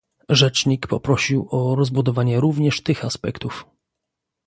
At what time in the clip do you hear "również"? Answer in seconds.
2.39-2.81